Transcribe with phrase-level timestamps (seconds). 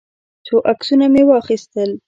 [0.45, 1.89] څو عکسونه مې واخیستل.